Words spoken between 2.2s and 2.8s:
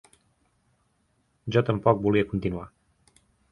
continuar.